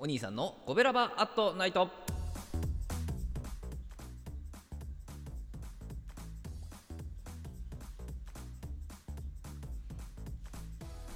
[0.00, 1.88] お兄さんのコベラバアットナイト。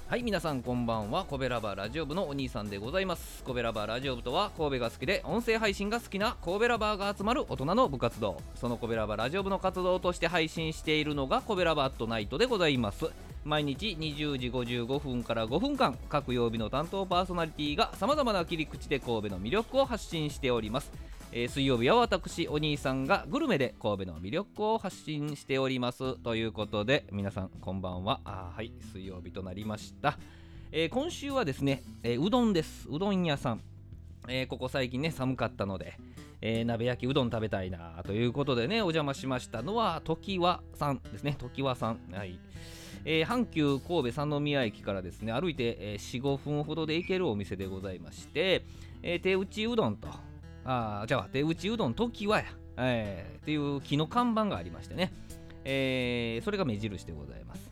[0.09, 1.23] はい皆さんこんばんは。
[1.23, 3.41] コベラバラジオ部のお兄さんでございます。
[3.45, 8.41] コベラバラジオ部とは神戸が好きで音声配信が好きな神戸ラバーが集まる大人の部活動。
[8.55, 13.05] そのコベラバラジオ部の活動として配信しているのがコベラバアットナイトでございます。
[13.45, 20.91] 毎日20時55分から5分間各曜日の担当パーソナリティがさまざまな切り口で神戸の魅力を発信しております。
[21.33, 26.15] えー水曜日は私お兄さんがグルメで神戸の魅力を発信しております。
[26.19, 28.21] ということで皆さんこんばんは。
[28.23, 30.17] あはい水曜日となりました、
[30.71, 32.87] えー今週はですね、えーうどんです。
[32.89, 33.61] うどん屋さん、
[34.29, 35.97] えここ最近ね寒かったので、
[36.39, 41.35] えー鍋焼きうどん食べたいなということでねお邪魔しましたのは常盤さんですね。
[41.39, 41.99] 常盤さん。
[42.13, 42.39] はい。
[43.05, 48.65] えー阪急神戸三宮駅からですね歩いて、えー45分ほどで行けるお店でございまして、
[49.01, 50.07] えー手打ちうどんと
[50.65, 52.45] あじゃあ手打ちうどん時はや、
[52.77, 55.11] えーっていう木の看板がありましてね、
[55.65, 57.71] えーそれが目印でございます、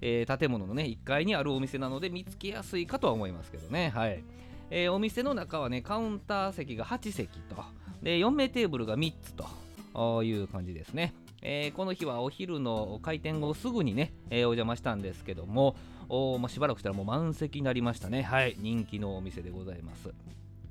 [0.00, 4.22] えー建物のね1階にあるお店なので見つけやすいかとは思いますけどねはい、
[4.70, 7.56] えーお店の中はねカウンター席が8席と
[8.02, 11.14] で4名テーブルが3つという感じですね。
[11.42, 15.76] えーこの日はお昼の開店後すぐにね、えーお邪魔したんですけども
[16.08, 18.22] おまあしばらくしたらもう満席になりましたね。
[18.22, 20.12] はい人気のお店でございます。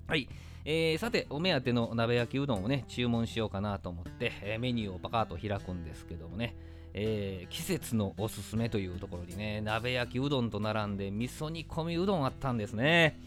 [0.08, 0.28] はい、
[0.66, 6.56] えーさてお目当ての鍋焼きうどんをね注文しようかなと思って、えメニューをパカッと開くんですけどもね、
[6.94, 13.20] えー季節のおすすめというところにね鍋焼きうどんと並んで味噌煮込みうどんあったんですね。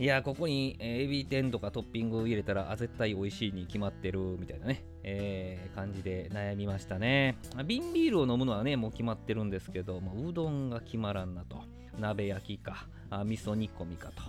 [0.00, 7.36] いやここに、えーエビ天とかトッピング入れたらあ絶対美味しいに決まってるみたいなね、えー感じで悩みましたね。
[7.66, 11.62] 瓶ビールを飲むのはねもう決まってるんですけどもううどんが決まらんなと。
[11.98, 12.86] 鍋焼きか。
[13.10, 14.22] あ味噌煮込みかと、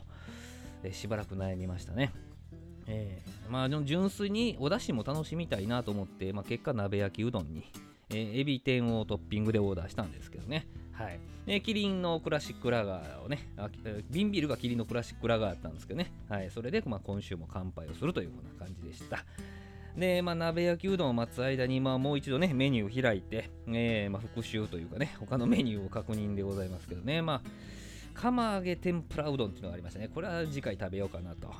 [0.83, 2.13] えーしばらく悩みましたね。
[2.87, 7.71] えーまあ純粋にお出汁も楽しみたいなと思って、まあ、結果鍋焼きうどんに、
[8.09, 10.65] えーエビ天をトッピングでオーダーしたんですけどね。
[10.99, 19.23] はい、でキリンのクラシックラガーをねあえビルがキリンのクラシックラガーだったんですけどね、はい、それで、まあ、今週も乾杯をするというふうな感じでした。
[19.97, 27.21] で、まあ、鍋焼きうどんを待つ間に、まあ、もう一度ねメニューを開いて、えーまあ、復習というかね他のメニューを確認でございますけどね。
[27.21, 27.41] まあ
[28.13, 30.09] 釜揚げ天ぷらうどんっていうのがありましたね。
[30.13, 31.53] これは次回食べようかなと。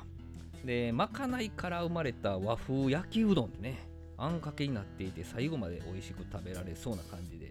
[0.66, 7.50] でまかないから生まれた和風焼きうどんってねあんかけになっていて最後まで美味しく食べられそうな感じで、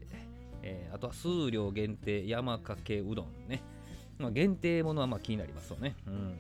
[0.64, 3.62] えーあとは数量限定山かけうどんね、
[4.18, 5.96] まあ、限定ものはまあ気になりますよね。
[6.08, 6.40] うん。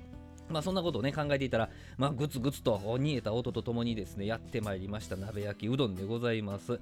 [0.49, 6.79] まあそんなことをね考えていたら、まあ、ぐつぐつと煮えた音とともにですねやってまいりました鍋焼きうどんでございます、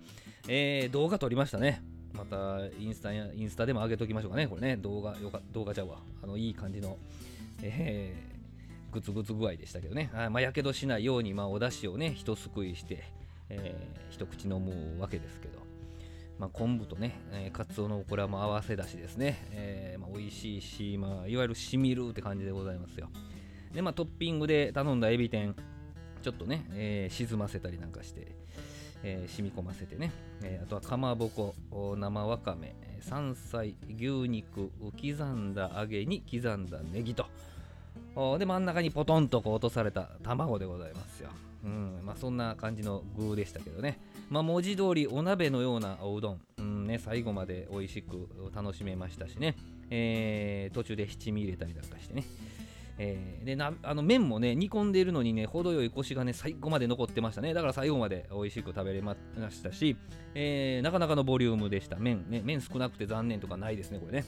[0.48, 1.84] えー動画撮りましたね。
[2.14, 4.48] またインスタやインスタでも上げときましょうかね。
[4.48, 5.98] これね動画よか動画ちゃうわ。
[6.24, 6.98] あのいい感じの
[7.62, 8.38] えー
[8.94, 13.04] グツグツ具合でしたけどね、はいまあ、やけどしないように、まあ、お出汁をね、一すくいして、
[13.50, 15.60] えー一口飲むわけですけど、
[16.40, 23.10] まあ、昆布とね、えー、かつおのこれはも合わせだしですね、えーまあ、美味しいし、まあ、いわゆるしみるって感じでございますよ。
[23.74, 25.56] で、まあ、トッピングで頼んだエビ天、
[26.22, 28.36] ちょっとね、えー沈ませたりなんかして、
[29.04, 30.12] えー染み込ませてね、
[30.44, 31.56] えーあとはかまぼこ、
[31.98, 37.26] 生わかめ、山菜、牛肉、刻んだ揚げに刻んだネギと、
[38.40, 41.30] で真ん中にポトンとこう落とされた卵でございますよ。
[41.64, 49.56] うんまあ、そんな感じの具でしたけどね、まあ、文字通りお鍋のようなおうどん、うんね、最後まで美味しく楽しめましたしね、
[49.90, 52.24] えー途中で七味入れたりなんかしてね、
[53.00, 57.54] えーでなあの麺もね煮込んでいるのにね程よいコシがね最後まで残ってましたね。
[57.54, 59.16] だから最後まで美味しく食べれま
[59.50, 59.98] したし、
[60.36, 61.98] えーなかなかのボリュームでした。
[61.98, 64.26] 麺ね麺少なくて残念とかないですねこれね。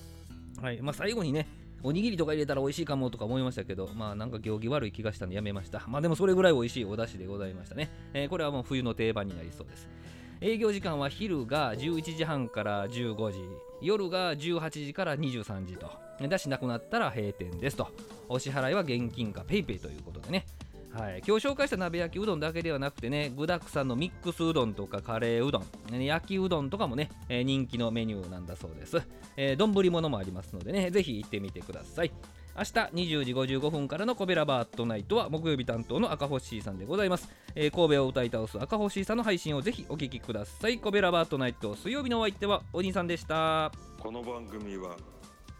[0.61, 0.81] はい。
[0.81, 1.47] まあ最後にね
[1.83, 5.83] おにぎりとか入れたら美味しいかもとか思いましたけど、まあなんか行儀悪い気がしたんでやめました。
[5.87, 7.89] まあでもそれぐらい美味しいお出汁でございましたね。
[8.13, 9.87] えーこれはもう冬の定番になりそうです。
[10.41, 13.39] 営業時間は昼が11時半から15時、
[13.81, 15.89] 夜が18時から23時と。
[16.21, 17.87] 出しなくなったら閉店ですと。
[18.27, 20.45] お支払いは現金か PayPay ということでね。
[20.99, 29.01] はい、今日紹介した鍋焼きうどんだけではなくてね具だくさんのミックスうどんとかカレーうどんね焼きうどんとかもね、えー人気のメニューなんだそうです。
[29.37, 32.11] えー丼、物もありますのでねぜひ行ってみてください。
[32.57, 40.79] 明日20時55分からのコベラバートナイトは木曜日担当の赤星さんでございます、えー神戸を歌い倒す赤星さんの配信をぜひお聞きください。
[40.79, 43.71] コベラバートナイト水曜日のお相手はお兄さんでした。
[43.99, 44.97] この番組は